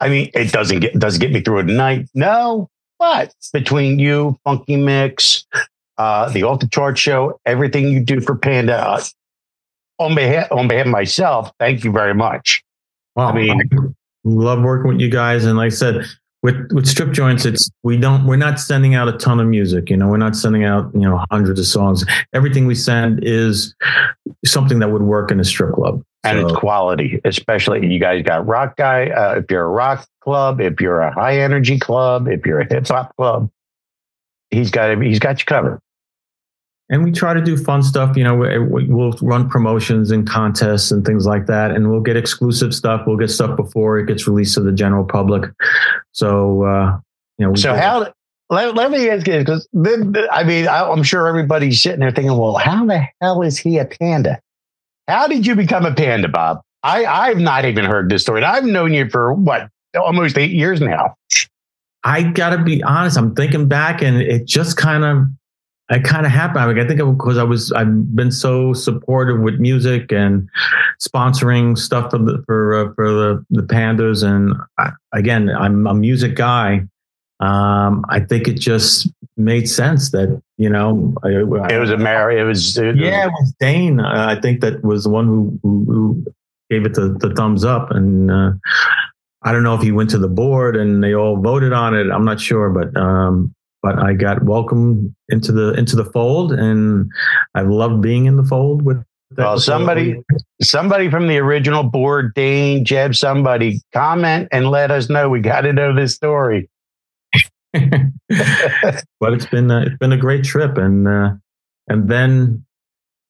I 0.00 0.08
mean, 0.08 0.30
it 0.34 0.52
doesn't 0.52 0.80
get 0.80 0.98
does 0.98 1.18
get 1.18 1.32
me 1.32 1.40
through 1.40 1.58
a 1.58 1.62
night? 1.64 2.08
No, 2.14 2.68
but 2.98 3.34
between 3.52 3.98
you, 3.98 4.38
Funky 4.44 4.76
Mix, 4.76 5.44
uh, 5.98 6.28
the 6.30 6.44
Off 6.44 6.60
the 6.60 6.68
Chart 6.68 6.96
Show, 6.96 7.40
everything 7.44 7.88
you 7.88 8.04
do 8.04 8.20
for 8.20 8.36
Panda, 8.36 8.78
uh, 8.78 9.02
on 9.98 10.14
behalf 10.14 10.50
on 10.50 10.68
behalf 10.68 10.86
of 10.86 10.92
myself, 10.92 11.50
thank 11.58 11.84
you 11.84 11.92
very 11.92 12.14
much. 12.14 12.62
Well, 13.16 13.28
I 13.28 13.32
mean- 13.32 13.94
love 14.24 14.62
working 14.62 14.92
with 14.92 15.00
you 15.00 15.10
guys, 15.10 15.44
and 15.44 15.56
like 15.56 15.66
I 15.66 15.70
said, 15.70 16.04
with 16.42 16.72
with 16.72 16.86
strip 16.86 17.12
joints, 17.12 17.44
it's 17.44 17.70
we 17.82 17.96
don't 17.96 18.26
we're 18.26 18.36
not 18.36 18.58
sending 18.58 18.94
out 18.94 19.08
a 19.08 19.12
ton 19.12 19.38
of 19.40 19.46
music. 19.46 19.90
You 19.90 19.96
know, 19.96 20.08
we're 20.08 20.16
not 20.16 20.34
sending 20.34 20.64
out 20.64 20.90
you 20.94 21.00
know 21.00 21.24
hundreds 21.30 21.60
of 21.60 21.66
songs. 21.66 22.04
Everything 22.32 22.66
we 22.66 22.74
send 22.74 23.20
is 23.22 23.74
something 24.44 24.80
that 24.80 24.90
would 24.90 25.02
work 25.02 25.30
in 25.30 25.38
a 25.40 25.44
strip 25.44 25.74
club. 25.74 26.02
And 26.24 26.40
So- 26.40 26.46
it's 26.48 26.56
quality, 26.56 27.20
especially 27.24 27.86
you 27.86 27.98
guys 27.98 28.22
got 28.22 28.46
rock 28.46 28.76
guy. 28.76 29.08
Uh, 29.08 29.34
if 29.38 29.50
you're 29.50 29.64
a 29.64 29.68
rock 29.68 30.06
club, 30.20 30.60
if 30.60 30.80
you're 30.80 31.00
a 31.00 31.12
high 31.12 31.38
energy 31.38 31.78
club, 31.78 32.28
if 32.28 32.44
you're 32.46 32.60
a 32.60 32.66
hip 32.72 32.86
hop 32.86 33.14
club, 33.16 33.50
he's 34.50 34.70
got 34.70 35.00
he's 35.00 35.18
got 35.18 35.38
you 35.40 35.44
covered. 35.46 35.80
And 36.92 37.02
we 37.02 37.10
try 37.10 37.34
to 37.34 37.40
do 37.40 37.56
fun 37.56 37.82
stuff. 37.82 38.16
You 38.16 38.22
know, 38.22 38.36
we, 38.36 38.86
we'll 38.86 39.12
run 39.22 39.48
promotions 39.48 40.10
and 40.10 40.28
contests 40.28 40.92
and 40.92 41.04
things 41.04 41.26
like 41.26 41.46
that, 41.46 41.72
and 41.72 41.90
we'll 41.90 42.00
get 42.00 42.16
exclusive 42.16 42.74
stuff. 42.74 43.02
We'll 43.06 43.16
get 43.16 43.30
stuff 43.30 43.56
before 43.56 43.98
it 43.98 44.06
gets 44.06 44.28
released 44.28 44.54
to 44.54 44.60
the 44.60 44.72
general 44.72 45.04
public. 45.04 45.50
So, 46.12 46.62
uh, 46.62 47.00
you 47.38 47.46
know, 47.46 47.54
So 47.54 47.74
how? 47.74 48.12
Let, 48.50 48.74
let 48.74 48.90
me 48.90 49.08
ask 49.08 49.26
you 49.26 49.38
because 49.38 49.66
I 49.74 50.44
mean 50.44 50.68
I, 50.68 50.84
I'm 50.86 51.02
sure 51.02 51.26
everybody's 51.26 51.82
sitting 51.82 52.00
there 52.00 52.10
thinking, 52.10 52.36
well, 52.36 52.56
how 52.56 52.84
the 52.84 53.06
hell 53.22 53.40
is 53.40 53.56
he 53.56 53.78
a 53.78 53.86
panda? 53.86 54.38
How 55.08 55.26
did 55.26 55.46
you 55.46 55.54
become 55.56 55.86
a 55.86 55.94
panda, 55.94 56.28
Bob? 56.28 56.60
I 56.82 57.06
I've 57.06 57.38
not 57.38 57.64
even 57.64 57.86
heard 57.86 58.10
this 58.10 58.20
story. 58.20 58.44
I've 58.44 58.64
known 58.64 58.92
you 58.92 59.08
for 59.08 59.32
what 59.32 59.70
almost 59.98 60.36
eight 60.36 60.50
years 60.50 60.82
now. 60.82 61.16
I 62.04 62.24
gotta 62.24 62.62
be 62.62 62.82
honest. 62.82 63.16
I'm 63.16 63.34
thinking 63.34 63.68
back, 63.68 64.02
and 64.02 64.20
it 64.20 64.46
just 64.46 64.76
kind 64.76 65.04
of, 65.04 65.24
it 65.90 66.04
kind 66.04 66.24
of 66.24 66.32
happened. 66.32 66.60
I, 66.60 66.66
mean, 66.68 66.78
I 66.78 66.86
think 66.86 67.18
because 67.18 67.38
I 67.38 67.42
was, 67.42 67.72
I've 67.72 68.14
been 68.16 68.30
so 68.30 68.72
supportive 68.72 69.40
with 69.40 69.58
music 69.58 70.12
and 70.12 70.48
sponsoring 71.00 71.76
stuff 71.76 72.10
for 72.10 72.18
the 72.18 72.42
for 72.46 72.74
uh, 72.74 72.94
for 72.94 73.10
the 73.10 73.46
the 73.50 73.62
pandas, 73.62 74.22
and 74.24 74.54
I, 74.78 74.90
again, 75.12 75.50
I'm 75.50 75.86
a 75.86 75.94
music 75.94 76.34
guy. 76.36 76.86
Um, 77.40 78.04
I 78.08 78.20
think 78.20 78.46
it 78.46 78.54
just 78.54 79.10
made 79.36 79.68
sense 79.68 80.10
that 80.12 80.40
you 80.58 80.68
know, 80.70 81.14
I, 81.24 81.28
It 81.30 81.78
was 81.80 81.90
a 81.90 81.96
marriage. 81.96 82.38
It 82.38 82.44
was 82.44 82.76
it 82.78 82.86
was- 82.86 82.96
yeah, 82.96 83.26
it 83.26 83.32
was 83.32 83.52
Dane. 83.58 84.00
Uh, 84.00 84.26
I 84.28 84.40
think 84.40 84.60
that 84.60 84.82
was 84.84 85.04
the 85.04 85.10
one 85.10 85.26
who 85.26 85.58
who, 85.62 85.84
who 85.86 86.24
gave 86.70 86.86
it 86.86 86.94
the, 86.94 87.16
the 87.18 87.34
thumbs 87.34 87.64
up, 87.64 87.90
and 87.90 88.30
uh, 88.30 88.52
I 89.42 89.52
don't 89.52 89.64
know 89.64 89.74
if 89.74 89.82
he 89.82 89.90
went 89.92 90.10
to 90.10 90.18
the 90.18 90.28
board 90.28 90.76
and 90.76 91.02
they 91.02 91.14
all 91.14 91.36
voted 91.36 91.72
on 91.72 91.94
it. 91.94 92.10
I'm 92.10 92.24
not 92.24 92.40
sure, 92.40 92.70
but 92.70 92.96
um, 92.96 93.52
but 93.82 93.98
I 93.98 94.12
got 94.14 94.44
welcomed 94.44 95.14
into 95.28 95.52
the 95.52 95.72
into 95.74 95.96
the 95.96 96.04
fold, 96.04 96.52
and 96.52 97.10
I 97.54 97.62
love 97.62 98.00
being 98.00 98.26
in 98.26 98.36
the 98.36 98.44
fold 98.44 98.82
with. 98.82 99.02
Well, 99.36 99.58
somebody- 99.58 100.22
somebody 100.60 101.08
from 101.10 101.26
the 101.26 101.38
original 101.38 101.82
board, 101.84 102.34
Dane, 102.34 102.84
Jeb, 102.84 103.14
somebody 103.14 103.80
comment 103.94 104.48
and 104.52 104.68
let 104.70 104.90
us 104.90 105.08
know. 105.08 105.30
We 105.30 105.40
got 105.40 105.62
to 105.62 105.72
know 105.72 105.94
this 105.94 106.14
story. 106.14 106.68
but 107.72 109.32
it's 109.32 109.46
been 109.46 109.70
uh, 109.70 109.84
it's 109.86 109.96
been 109.98 110.12
a 110.12 110.18
great 110.18 110.44
trip, 110.44 110.76
and 110.76 111.08
uh, 111.08 111.30
and 111.88 112.08
then 112.10 112.64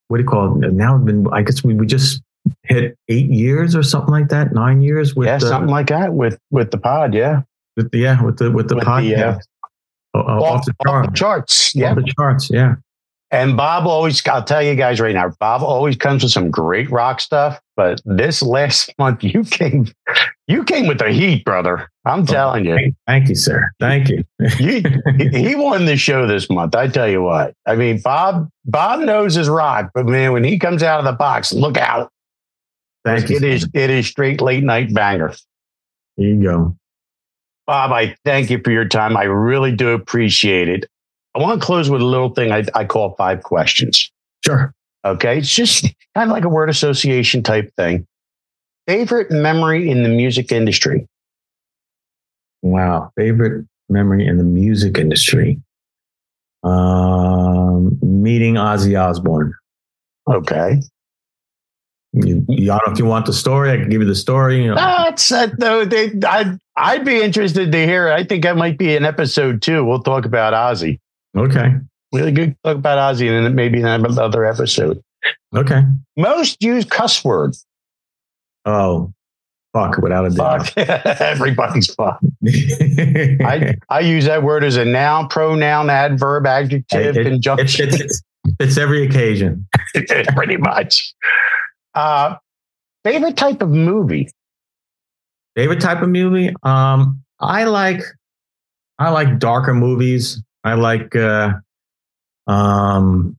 what 0.09 0.17
do 0.17 0.23
you 0.23 0.29
call 0.29 0.61
it? 0.61 0.73
Now 0.73 0.97
it's 0.97 1.05
been 1.05 1.25
I 1.31 1.41
guess 1.41 1.63
we, 1.63 1.73
we 1.73 1.85
just 1.87 2.21
hit 2.63 2.97
eight 3.07 3.29
years 3.29 3.73
or 3.75 3.83
something 3.83 4.11
like 4.11 4.27
that, 4.29 4.53
nine 4.53 4.81
years 4.81 5.15
with 5.15 5.27
yeah, 5.27 5.37
the, 5.37 5.47
something 5.47 5.69
like 5.69 5.87
that 5.87 6.13
with 6.13 6.37
with 6.51 6.71
the 6.71 6.77
pod. 6.77 7.13
Yeah, 7.13 7.43
with 7.77 7.91
the, 7.91 7.99
yeah 7.99 8.21
with 8.21 8.37
the 8.37 8.51
with 8.51 8.67
the 8.67 8.75
With 8.75 8.83
the, 8.83 8.89
podcast. 8.91 9.35
uh, 9.35 9.39
Oh, 9.39 9.39
oh, 9.39 9.52
Uh, 10.15 10.19
uh, 10.19 10.41
off, 10.41 10.65
the 10.65 10.73
off 10.87 11.05
the 11.05 11.11
charts. 11.13 11.73
Yeah, 11.75 11.91
Off 11.91 11.95
the 11.97 12.13
charts. 12.17 12.49
Yeah. 12.51 12.75
And 13.33 13.57
Bob 13.57 13.87
always, 13.87 14.25
I'll 14.27 14.43
tell 14.43 14.61
you 14.61 14.75
guys 14.75 14.99
right 14.99 15.15
now, 15.15 15.31
Bob 15.39 15.63
always 15.63 15.95
comes 15.97 16.21
with 16.21 16.31
some 16.31 16.51
great 16.51 16.91
rock 16.91 17.19
stuff. 17.19 17.59
But 17.75 17.99
this 18.05 18.43
last 18.43 18.93
month, 18.99 19.23
you 19.23 19.43
came, 19.43 19.87
you 20.47 20.63
came 20.63 20.85
with 20.85 20.99
the 20.99 21.11
heat, 21.11 21.43
brother. 21.43 21.89
I'm 22.05 22.21
oh, 22.21 22.25
telling 22.25 22.65
you, 22.65 22.93
Thank 23.07 23.29
you, 23.29 23.35
sir. 23.35 23.71
Thank 23.79 24.09
you. 24.09 24.23
you 24.59 24.83
he 25.31 25.55
won 25.55 25.85
the 25.85 25.97
show 25.97 26.27
this 26.27 26.47
month. 26.47 26.75
I 26.75 26.87
tell 26.87 27.09
you 27.09 27.23
what. 27.23 27.55
I 27.65 27.75
mean, 27.75 28.01
Bob, 28.01 28.49
Bob 28.65 28.99
knows 28.99 29.33
his 29.33 29.49
rock, 29.49 29.89
but 29.95 30.05
man, 30.05 30.31
when 30.31 30.43
he 30.43 30.59
comes 30.59 30.83
out 30.83 30.99
of 30.99 31.05
the 31.05 31.13
box, 31.13 31.51
look 31.53 31.77
out! 31.77 32.11
Thank 33.03 33.29
you. 33.29 33.37
It 33.37 33.43
is, 33.43 33.67
it 33.73 33.89
is 33.89 34.05
straight 34.05 34.41
late 34.41 34.63
night 34.63 34.93
banger. 34.93 35.33
Here 36.17 36.35
you 36.35 36.43
go. 36.43 36.77
Bob, 37.65 37.91
I 37.91 38.15
thank 38.25 38.49
you 38.49 38.59
for 38.63 38.71
your 38.71 38.87
time. 38.87 39.15
I 39.15 39.23
really 39.23 39.71
do 39.71 39.89
appreciate 39.89 40.67
it. 40.67 40.85
I 41.35 41.39
want 41.39 41.59
to 41.59 41.65
close 41.65 41.89
with 41.89 42.01
a 42.01 42.05
little 42.05 42.29
thing 42.29 42.51
I, 42.51 42.63
I 42.75 42.85
call 42.85 43.15
five 43.15 43.43
questions. 43.43 44.11
Sure. 44.45 44.73
Okay. 45.05 45.37
It's 45.39 45.53
just 45.53 45.83
kind 46.15 46.29
of 46.29 46.33
like 46.33 46.43
a 46.43 46.49
word 46.49 46.69
association 46.69 47.41
type 47.41 47.73
thing. 47.75 48.05
Favorite 48.87 49.31
memory 49.31 49.89
in 49.89 50.03
the 50.03 50.09
music 50.09 50.51
industry? 50.51 51.07
Wow. 52.61 53.11
Favorite 53.15 53.65
memory 53.89 54.27
in 54.27 54.37
the 54.37 54.43
music 54.43 54.97
industry. 54.97 55.59
Um, 56.63 57.97
meeting 58.01 58.55
Ozzy 58.55 58.99
Osbourne. 58.99 59.53
Okay. 60.29 60.81
You, 62.13 62.45
you, 62.47 62.71
I 62.71 62.77
don't 62.77 62.87
know 62.87 62.93
if 62.93 62.99
you 62.99 63.05
want 63.05 63.25
the 63.25 63.33
story. 63.33 63.71
I 63.71 63.77
can 63.77 63.89
give 63.89 64.01
you 64.01 64.07
the 64.07 64.13
story. 64.15 64.61
You 64.63 64.69
know. 64.69 64.75
That's 64.75 65.31
uh, 65.31 65.47
though. 65.57 65.83
They, 65.83 66.11
I'd, 66.27 66.59
I'd 66.77 67.03
be 67.05 67.21
interested 67.21 67.71
to 67.71 67.85
hear. 67.85 68.09
I 68.09 68.23
think 68.23 68.43
that 68.43 68.55
might 68.55 68.77
be 68.77 68.95
an 68.95 69.03
episode 69.05 69.61
too. 69.61 69.83
We'll 69.83 70.01
talk 70.03 70.25
about 70.25 70.53
Ozzy. 70.53 70.99
Okay. 71.35 71.73
Really 72.13 72.31
good. 72.31 72.55
Talk 72.63 72.75
about 72.77 73.15
Ozzy 73.15 73.27
and 73.35 73.45
then 73.45 73.55
maybe 73.55 73.79
in 73.79 73.85
another 73.87 74.45
episode. 74.45 75.01
Okay. 75.55 75.81
Most 76.15 76.61
used 76.61 76.89
cuss 76.91 77.23
word. 77.25 77.55
Oh, 78.65 79.11
fuck, 79.73 79.97
without 79.97 80.25
a 80.25 80.29
doubt. 80.29 80.69
Fuck. 80.69 80.77
Everybody's 81.21 81.93
fuck. 81.95 82.19
I, 82.47 83.75
I 83.89 83.99
use 84.01 84.25
that 84.25 84.43
word 84.43 84.63
as 84.63 84.75
a 84.77 84.85
noun, 84.85 85.27
pronoun, 85.29 85.89
adverb, 85.89 86.45
adjective, 86.45 87.17
It- 87.17 87.25
it- 87.25 87.29
conjunction. 87.31 87.87
it's, 87.89 87.99
it's, 87.99 88.21
it's 88.59 88.77
every 88.77 89.05
occasion. 89.07 89.67
pretty 90.35 90.57
much. 90.57 91.13
Uh, 91.95 92.35
favorite 93.03 93.37
type 93.37 93.61
of 93.61 93.69
movie? 93.69 94.29
Favorite 95.55 95.81
type 95.81 96.01
of 96.01 96.09
movie? 96.09 96.53
Um, 96.63 97.21
I 97.39 97.65
like 97.65 98.01
I 98.99 99.09
like 99.09 99.39
darker 99.39 99.73
movies. 99.73 100.41
I 100.63 100.73
like 100.75 101.15
uh 101.15 101.53
um 102.47 103.37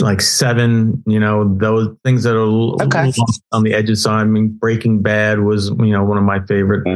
like 0.00 0.20
seven, 0.20 1.02
you 1.06 1.18
know, 1.18 1.56
those 1.58 1.94
things 2.04 2.22
that 2.24 2.34
are 2.36 2.40
Okay. 2.46 3.06
little 3.06 3.24
on 3.52 3.62
the 3.62 3.74
edges. 3.74 4.02
So 4.02 4.10
I 4.10 4.24
mean 4.24 4.48
Breaking 4.48 5.02
Bad 5.02 5.40
was, 5.40 5.68
you 5.70 5.92
know, 5.92 6.04
one 6.04 6.18
of 6.18 6.24
my 6.24 6.40
favorite. 6.46 6.86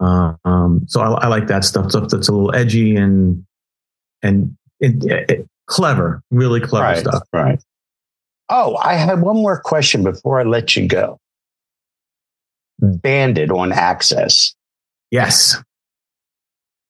Uh, 0.00 0.34
um 0.44 0.84
so 0.86 1.00
I, 1.00 1.24
I 1.24 1.26
like 1.28 1.48
that 1.48 1.64
stuff, 1.64 1.90
stuff 1.90 2.08
that's 2.08 2.28
a 2.28 2.32
little 2.32 2.54
edgy 2.54 2.94
and 2.96 3.44
and 4.22 4.56
it, 4.80 5.30
it, 5.30 5.48
clever, 5.66 6.22
really 6.30 6.60
clever 6.60 6.86
Right, 6.86 6.98
stuff. 6.98 7.22
right. 7.32 7.60
Oh, 8.50 8.76
I 8.76 8.94
had 8.94 9.20
one 9.20 9.36
more 9.36 9.60
question 9.60 10.02
before 10.02 10.40
I 10.40 10.44
let 10.44 10.74
you 10.76 10.86
go. 10.88 11.18
Banded 12.80 13.50
on 13.50 13.70
AXS, 13.70 14.54
Yes. 15.10 15.60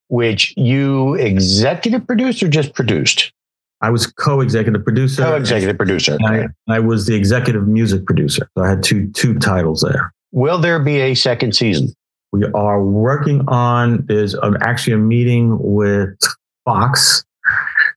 which 0.08 0.54
you 0.56 1.14
executive 1.14 2.06
produced 2.06 2.42
or 2.42 2.48
just 2.48 2.74
produced? 2.74 3.32
I 3.80 3.90
was 3.90 4.06
co-executive 4.06 4.84
producer. 4.84 5.22
Co-executive 5.22 5.76
producer. 5.76 6.18
I, 6.26 6.46
I 6.68 6.80
was 6.80 7.06
the 7.06 7.14
executive 7.14 7.66
music 7.68 8.04
producer. 8.06 8.48
So 8.56 8.64
I 8.64 8.68
had 8.68 8.82
two 8.82 9.10
two 9.12 9.38
titles 9.38 9.80
there. 9.88 10.12
Will 10.32 10.58
there 10.58 10.80
be 10.80 10.96
a 11.00 11.14
second 11.14 11.54
season? 11.54 11.94
We 12.32 12.44
are 12.54 12.82
working 12.84 13.48
on 13.48 14.04
there's 14.06 14.34
um, 14.34 14.56
actually 14.60 14.92
a 14.94 14.98
meeting 14.98 15.56
with 15.60 16.18
Fox 16.64 17.24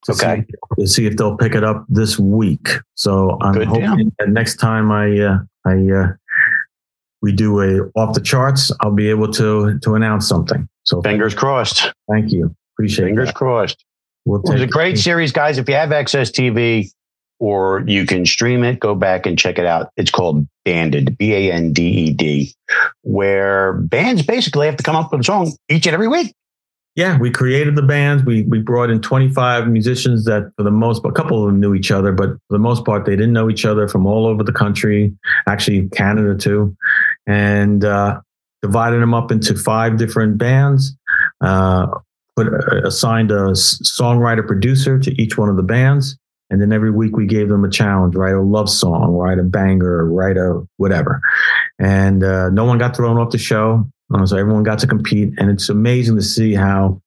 to, 0.06 0.12
Okay. 0.14 0.46
see, 0.48 0.82
to 0.82 0.88
see 0.88 1.06
if 1.06 1.18
they'll 1.18 1.38
pick 1.38 1.56
it 1.56 1.64
up 1.64 1.86
this 1.90 2.18
week. 2.20 2.70
So 2.96 3.38
I'm 3.42 3.54
Good 3.54 3.68
hoping 3.68 4.12
that 4.20 4.30
next 4.30 4.58
time 4.58 4.92
I 4.92 5.20
uh, 5.20 5.38
I 5.66 5.92
uh, 5.92 6.08
we 7.22 7.32
do 7.32 7.60
a 7.62 7.90
off 8.00 8.14
the 8.16 8.22
charts, 8.22 8.72
I'll 8.82 8.92
be 8.92 9.10
able 9.10 9.32
to 9.34 9.78
to 9.80 9.96
announce 9.96 10.28
something. 10.28 10.68
So 10.84 11.02
Fingers 11.02 11.36
crossed. 11.36 11.92
thank 12.10 12.32
you, 12.32 12.56
appreciate 12.76 13.06
it. 13.06 13.08
Fingers 13.10 13.28
that. 13.30 13.36
crossed. 13.36 13.84
We'll 14.26 14.42
It 14.42 14.54
was 14.54 14.62
a 14.62 14.68
great 14.68 14.98
series, 15.00 15.32
guys. 15.32 15.58
If 15.58 15.68
you 15.68 15.76
have 15.76 15.90
AXS 15.90 16.32
TV 16.32 16.90
or 17.40 17.84
you 17.88 18.06
can 18.06 18.24
stream 18.26 18.64
it, 18.64 18.80
go 18.80 18.94
back 18.94 19.26
and 19.26 19.38
check 19.38 19.58
it 19.58 19.66
out. 19.66 19.90
It's 19.98 20.12
called 20.12 20.48
Banded, 20.64 21.18
B 21.18 21.34
A 21.34 21.52
N 21.52 21.74
D 21.74 21.84
E 21.88 22.14
D, 22.14 22.54
where 23.02 23.74
bands 23.74 24.22
basically 24.24 24.68
have 24.68 24.78
to 24.78 24.84
come 24.84 24.96
up 24.96 25.12
with 25.12 25.22
a 25.22 25.24
song 25.24 25.52
each 25.70 25.88
and 25.88 25.94
every 25.94 26.08
week. 26.08 26.34
Yeah, 26.96 27.18
we 27.18 27.32
created 27.32 27.76
the 27.76 27.82
bands. 27.82 28.24
We 28.26 28.44
we 28.44 28.60
brought 28.60 28.90
in 28.90 29.02
25 29.02 29.68
musicians 29.68 30.26
that, 30.26 30.52
for 30.58 30.64
the 30.64 30.72
most 30.72 31.02
a 31.06 31.12
couple 31.12 31.42
of 31.42 31.48
them 31.48 31.60
knew 31.60 31.74
each 31.74 31.90
other, 31.90 32.12
but 32.12 32.30
for 32.30 32.52
the 32.52 32.60
most 32.60 32.84
part, 32.84 33.06
they 33.06 33.16
didn't 33.16 33.32
know 33.32 33.50
each 33.50 33.64
other 33.64 33.88
from 33.88 34.06
all 34.06 34.26
over 34.26 34.44
the 34.44 34.52
country, 34.52 35.14
actually 35.48 35.88
Canada 35.90 36.36
too, 36.36 36.76
and 37.26 37.86
uh, 37.86 38.20
divided 38.62 39.02
them 39.02 39.14
up 39.14 39.32
into 39.32 39.56
five 39.56 39.98
different 39.98 40.38
bands. 40.38 40.94
Uh, 41.40 41.88
put 42.36 42.48
uh, 42.48 42.86
assigned 42.86 43.32
a 43.32 43.52
songwriter 43.52 44.46
producer 44.46 45.00
to 45.00 45.22
each 45.22 45.38
one 45.38 45.48
of 45.48 45.56
the 45.56 45.64
bands, 45.64 46.18
and 46.50 46.62
then 46.62 46.74
every 46.74 46.92
week 46.92 47.16
we 47.16 47.26
gave 47.26 47.48
them 47.48 47.64
a 47.64 47.70
challenge: 47.70 48.16
write 48.16 48.36
a 48.36 48.42
love 48.42 48.70
song, 48.70 49.14
write 49.14 49.40
a 49.40 49.44
banger, 49.44 50.06
write 50.06 50.36
a 50.36 50.62
whatever. 50.76 51.22
And 51.80 52.22
uh, 52.22 52.50
no 52.50 52.66
one 52.66 52.80
got 52.80 52.98
thrown 52.98 53.18
off 53.18 53.32
the 53.32 53.38
show. 53.38 53.90
Uh, 54.14 54.26
so 54.26 54.38
everyone 54.38 54.64
got 54.64 54.80
to 54.80 54.88
compete, 54.88 55.34
and 55.38 55.50
it's 55.50 55.70
amazing 55.70 56.16
to 56.16 56.22
see 56.22 56.54
how 56.54 57.02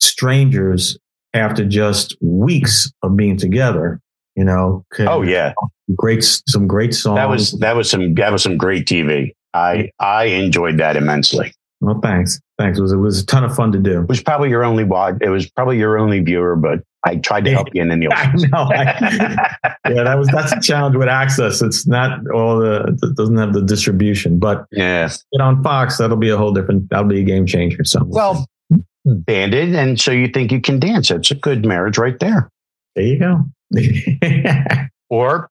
strangers, 0.00 0.98
after 1.34 1.64
just 1.64 2.16
weeks 2.20 2.90
of 3.02 3.16
being 3.16 3.36
together, 3.36 4.00
you 4.36 4.44
know, 4.44 4.84
Oh 5.00 5.22
yeah, 5.22 5.52
great 5.96 6.24
some 6.48 6.66
great 6.66 6.94
songs. 6.94 7.16
that 7.16 7.28
was 7.28 7.52
that 7.60 7.76
was 7.76 7.90
some 7.90 8.14
that 8.14 8.32
was 8.32 8.42
some 8.42 8.56
great 8.56 8.86
TV. 8.86 9.32
I 9.54 9.90
I 9.98 10.24
enjoyed 10.24 10.78
that 10.78 10.96
immensely. 10.96 11.52
well, 11.80 12.00
thanks, 12.02 12.40
thanks. 12.58 12.78
It 12.78 12.82
was 12.82 12.92
it 12.92 12.96
was 12.96 13.20
a 13.22 13.26
ton 13.26 13.44
of 13.44 13.54
fun 13.54 13.72
to 13.72 13.78
do. 13.78 14.00
It 14.00 14.08
was 14.08 14.22
probably 14.22 14.48
your 14.50 14.64
only 14.64 14.84
watch. 14.84 15.16
It 15.20 15.28
was 15.28 15.50
probably 15.50 15.78
your 15.78 15.98
only 15.98 16.20
viewer, 16.20 16.56
but 16.56 16.80
I 17.04 17.16
tried 17.16 17.44
to 17.46 17.50
help 17.50 17.68
you 17.74 17.82
in 17.82 17.90
any 17.90 18.06
way. 18.08 18.14
I 18.14 18.32
know. 18.36 18.68
I- 18.70 19.56
yeah, 19.90 20.04
that 20.04 20.18
was 20.18 20.28
that's 20.28 20.52
a 20.52 20.60
challenge 20.60 20.96
with 20.96 21.08
AXS. 21.08 21.64
It's 21.66 21.86
not 21.86 22.28
all 22.30 22.58
the 22.58 22.96
it 23.02 23.16
doesn't 23.16 23.36
have 23.36 23.52
the 23.52 23.62
distribution, 23.62 24.38
but 24.38 24.66
yeah. 24.70 25.08
get 25.32 25.40
on 25.40 25.62
Fox. 25.62 25.98
That'll 25.98 26.16
be 26.16 26.30
a 26.30 26.36
whole 26.36 26.52
different. 26.52 26.88
That'll 26.90 27.08
be 27.08 27.20
a 27.20 27.24
game 27.24 27.46
changer. 27.46 27.84
So 27.84 28.04
Well, 28.04 28.46
hmm. 28.70 28.80
banded, 29.04 29.74
and 29.74 30.00
so 30.00 30.10
you 30.12 30.28
think 30.28 30.52
you 30.52 30.60
can 30.60 30.78
dance. 30.78 31.10
It's 31.10 31.30
a 31.30 31.34
good 31.34 31.64
marriage 31.64 31.98
right 31.98 32.18
there. 32.20 32.50
there 32.94 33.04
you 33.04 33.18
go. 33.18 33.44
Or 35.10 35.50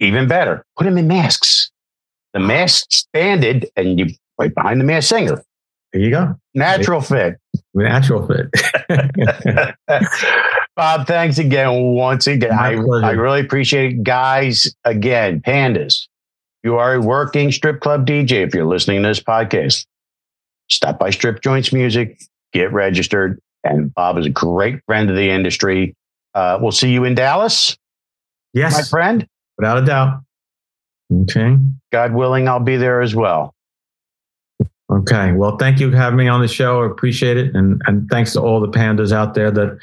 even 0.00 0.26
better, 0.26 0.64
put 0.76 0.82
them 0.84 0.98
in 0.98 1.06
masks. 1.06 1.70
The 2.32 2.40
masks 2.40 3.06
banded, 3.12 3.70
and 3.76 4.00
you 4.00 4.06
right 4.36 4.52
behind 4.52 4.80
the 4.80 4.84
masked 4.84 5.10
singer. 5.10 5.44
You 5.92 6.10
go. 6.10 6.34
Natural 6.54 7.00
fit. 7.00 7.36
Natural 7.74 8.26
fit. 8.26 9.74
Bob, 10.76 11.06
thanks 11.06 11.38
again. 11.38 11.94
Once 11.94 12.26
again, 12.26 12.54
My 12.56 12.72
I, 12.72 12.76
pleasure. 12.76 13.06
I 13.06 13.10
really 13.12 13.40
appreciate 13.40 13.92
it. 13.92 14.02
Guys, 14.02 14.72
again, 14.84 15.40
pandas, 15.40 16.06
you 16.62 16.76
are 16.76 16.94
a 16.94 17.00
working 17.00 17.52
strip 17.52 17.80
club 17.80 18.06
DJ 18.06 18.46
if 18.46 18.54
you're 18.54 18.66
listening 18.66 19.02
to 19.02 19.08
this 19.08 19.20
podcast. 19.20 19.84
Stop 20.70 20.98
by 20.98 21.10
Strip 21.10 21.42
Joints 21.42 21.72
Music, 21.72 22.20
get 22.52 22.72
registered. 22.72 23.40
And 23.64 23.92
Bob 23.92 24.16
is 24.18 24.26
a 24.26 24.30
great 24.30 24.80
friend 24.86 25.10
of 25.10 25.16
the 25.16 25.28
industry. 25.28 25.94
Uh, 26.34 26.58
we'll 26.60 26.72
see 26.72 26.90
you 26.92 27.04
in 27.04 27.14
Dallas, 27.14 27.76
Yes. 28.54 28.72
my 28.74 28.82
friend. 28.82 29.26
without 29.58 29.78
a 29.78 29.84
doubt. 29.84 30.20
Okay. 31.12 31.56
God 31.92 32.14
willing, 32.14 32.48
I'll 32.48 32.60
be 32.60 32.76
there 32.76 33.02
as 33.02 33.14
well. 33.14 33.52
Okay. 34.90 35.32
Well, 35.32 35.56
thank 35.56 35.78
you 35.78 35.90
for 35.90 35.96
having 35.96 36.16
me 36.16 36.26
on 36.26 36.40
the 36.40 36.48
show. 36.48 36.82
I 36.82 36.86
appreciate 36.86 37.36
it. 37.36 37.54
And, 37.54 37.80
and 37.86 38.08
thanks 38.10 38.32
to 38.32 38.40
all 38.40 38.60
the 38.60 38.68
pandas 38.68 39.12
out 39.12 39.34
there 39.34 39.50
that 39.50 39.78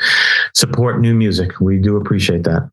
support 0.53 0.99
new 0.99 1.13
music. 1.13 1.59
We 1.61 1.79
do 1.79 1.95
appreciate 1.95 2.43
that. 2.43 2.69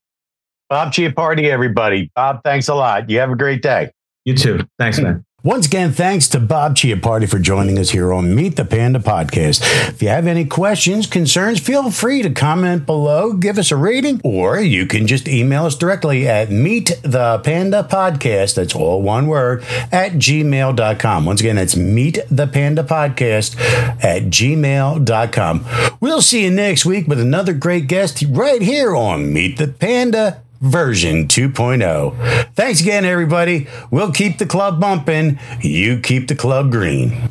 Bob 0.68 0.92
Chiappardi, 0.92 1.44
everybody. 1.44 2.10
Bob, 2.16 2.40
thanks 2.42 2.68
a 2.68 2.74
lot. 2.74 3.08
You 3.08 3.20
have 3.20 3.30
a 3.30 3.36
great 3.36 3.62
day. 3.62 3.90
You 4.24 4.34
too. 4.34 4.66
Thanks, 4.78 4.98
man. 4.98 5.24
Once 5.44 5.66
again, 5.66 5.92
thanks 5.92 6.26
to 6.26 6.40
Bob 6.40 6.74
Chiappardi 6.74 7.28
for 7.28 7.38
joining 7.38 7.78
us 7.78 7.90
here 7.90 8.14
on 8.14 8.34
Meet 8.34 8.56
the 8.56 8.64
Panda 8.64 8.98
podcast. 8.98 9.60
If 9.90 10.00
you 10.00 10.08
have 10.08 10.26
any 10.26 10.46
questions, 10.46 11.06
concerns, 11.06 11.60
feel 11.60 11.90
free 11.90 12.22
to 12.22 12.30
comment 12.30 12.86
below, 12.86 13.34
give 13.34 13.58
us 13.58 13.70
a 13.70 13.76
rating, 13.76 14.22
or 14.24 14.58
you 14.58 14.86
can 14.86 15.06
just 15.06 15.28
email 15.28 15.66
us 15.66 15.76
directly 15.76 16.26
at 16.26 16.50
Meet 16.50 16.98
the 17.02 17.40
Panda 17.40 17.86
Podcast. 17.86 18.54
That's 18.54 18.74
all 18.74 19.02
one 19.02 19.26
word 19.26 19.62
at 19.92 20.12
gmail.com. 20.12 21.26
Once 21.26 21.40
again, 21.40 21.56
that's 21.56 21.76
Meet 21.76 22.20
the 22.30 22.46
Panda 22.46 22.82
Podcast 22.82 23.54
at 24.02 24.22
gmail.com. 24.22 25.66
We'll 26.00 26.22
see 26.22 26.44
you 26.44 26.52
next 26.52 26.86
week 26.86 27.06
with 27.06 27.20
another 27.20 27.52
great 27.52 27.86
guest 27.86 28.24
right 28.30 28.62
here 28.62 28.96
on 28.96 29.30
Meet 29.30 29.58
the 29.58 29.68
Panda 29.68 30.43
version 30.60 31.28
2.0. 31.28 32.54
Thanks 32.54 32.80
again, 32.80 33.04
everybody. 33.04 33.68
We'll 33.90 34.12
keep 34.12 34.38
the 34.38 34.46
club 34.46 34.80
bumping. 34.80 35.38
You 35.60 36.00
keep 36.00 36.28
the 36.28 36.34
club 36.34 36.70
green. 36.70 37.28